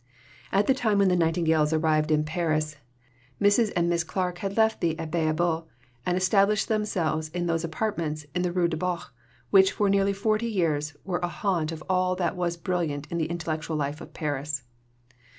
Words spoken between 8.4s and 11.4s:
the Rue du Bac which for nearly forty years were a